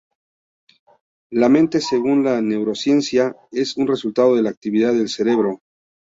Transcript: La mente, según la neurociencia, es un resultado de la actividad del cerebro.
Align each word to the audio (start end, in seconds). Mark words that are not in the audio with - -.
La 1.29 1.47
mente, 1.47 1.79
según 1.79 2.23
la 2.23 2.41
neurociencia, 2.41 3.35
es 3.51 3.77
un 3.77 3.85
resultado 3.85 4.35
de 4.35 4.41
la 4.41 4.49
actividad 4.49 4.93
del 4.93 5.09
cerebro. 5.09 5.59